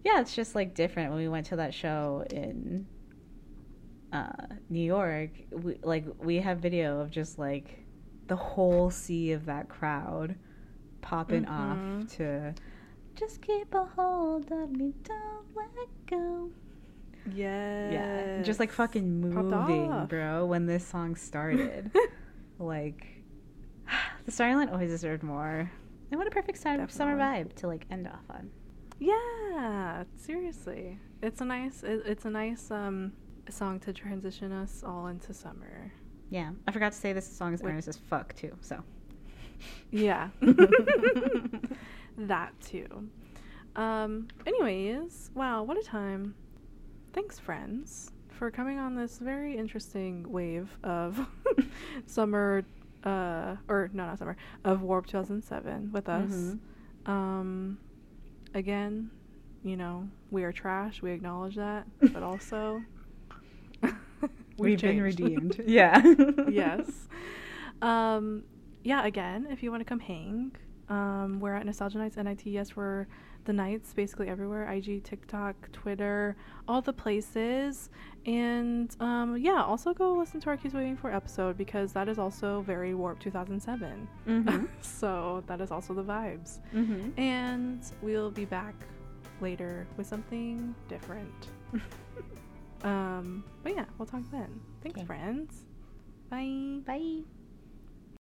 [0.04, 2.88] yeah, it's just like different when we went to that show in
[4.14, 4.32] uh,
[4.70, 5.32] New York.
[5.52, 7.84] We, like we have video of just like
[8.28, 10.36] the whole sea of that crowd
[11.02, 12.02] popping Mhm.
[12.04, 12.54] off to
[13.16, 16.50] just keep a hold of me, don't let go.
[17.34, 17.92] Yes.
[17.94, 20.46] Yeah, just like fucking moving, bro.
[20.46, 21.92] When this song started,
[22.60, 23.06] like
[24.26, 25.70] the starting line always deserved more.
[26.10, 28.50] And what a perfect summer, summer vibe to like end off on.
[29.00, 31.00] Yeah, seriously.
[31.22, 33.14] It's a nice it, it's a nice um
[33.50, 35.92] song to transition us all into summer.
[36.30, 37.72] Yeah, I forgot to say this song is Wait.
[37.72, 38.56] earnest as fuck too.
[38.62, 38.84] So
[39.92, 40.30] Yeah.
[42.18, 42.88] that too.
[43.76, 46.36] Um anyways, wow, what a time.
[47.18, 51.20] Thanks friends for coming on this very interesting wave of
[52.06, 52.64] summer,
[53.04, 56.30] uh, or no, not summer, of Warped 2007 with us.
[56.30, 56.60] Mhm.
[57.10, 57.80] Um,
[58.54, 59.10] again,
[59.64, 61.02] you know, we are trash.
[61.02, 62.84] We acknowledge that, but also
[64.60, 65.64] We've, been redeemed.
[65.66, 66.00] yeah.
[66.48, 66.88] yes.
[67.82, 68.44] Um,
[68.84, 70.56] yeah, again, if you want to come hang,
[70.88, 72.76] um, we're at Nostalgia Nights, NITS.
[72.76, 73.08] We're
[73.48, 76.36] the nights basically everywhere IG, TikTok, Twitter,
[76.68, 77.90] all the places.
[78.26, 81.58] And um, yeah, also go listen to our Cute Is What We Aim For episode
[81.58, 84.08] because that is also very Warped 2007.
[84.28, 84.66] Mm-hmm.
[84.82, 86.60] so that is also the vibes.
[86.76, 87.20] Mm-hmm.
[87.20, 88.76] And we'll be back
[89.42, 91.48] later with something different.
[92.84, 94.60] um, but yeah, we'll talk then.
[94.84, 95.06] Thanks, Okay.
[95.08, 95.64] friends.
[96.30, 96.82] Bye.
[96.86, 97.24] Bye.